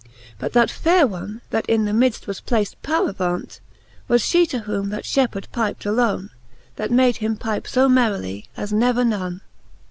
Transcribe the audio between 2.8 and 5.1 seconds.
paravaunt, Was fhe, to whom that